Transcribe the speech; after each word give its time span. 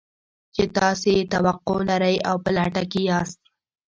چې 0.55 0.63
تاسې 0.77 1.09
يې 1.17 1.23
توقع 1.33 1.77
لرئ 1.89 2.17
او 2.29 2.35
په 2.43 2.49
لټه 2.57 2.83
کې 2.91 3.01
يې 3.03 3.07
ياست. 3.09 3.39